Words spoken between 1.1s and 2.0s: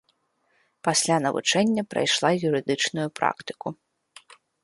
навучэння